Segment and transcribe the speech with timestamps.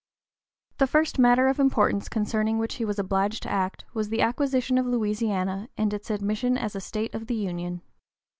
[0.79, 4.79] The first matter of importance concerning which he was obliged to act was the acquisition
[4.79, 7.83] of Louisiana and its admission as a state of the Union.